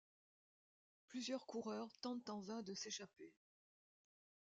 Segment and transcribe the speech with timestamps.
[1.05, 3.35] Plusieurs coureurs tentent en vain de s'échapper.